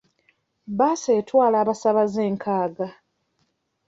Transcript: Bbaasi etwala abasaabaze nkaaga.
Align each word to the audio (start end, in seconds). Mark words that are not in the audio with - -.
Bbaasi 0.71 1.09
etwala 1.19 1.55
abasaabaze 1.63 2.23
nkaaga. 2.33 2.87